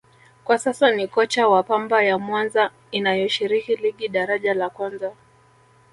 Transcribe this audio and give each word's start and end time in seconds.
kwa 0.45 0.57
sasa 0.59 0.91
ni 0.91 1.07
kocha 1.07 1.47
wa 1.47 1.63
Pamba 1.63 2.03
ya 2.03 2.17
Mwanza 2.19 2.71
inayoshiriki 2.91 3.75
Ligi 3.75 4.07
Daraja 4.07 4.53
La 4.53 4.69
Kwanza 4.69 5.11